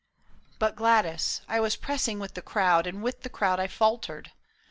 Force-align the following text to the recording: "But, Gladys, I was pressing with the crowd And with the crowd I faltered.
"But, 0.57 0.75
Gladys, 0.75 1.41
I 1.47 1.59
was 1.59 1.75
pressing 1.75 2.17
with 2.17 2.33
the 2.33 2.41
crowd 2.41 2.87
And 2.87 3.03
with 3.03 3.21
the 3.21 3.29
crowd 3.29 3.59
I 3.59 3.67
faltered. 3.67 4.31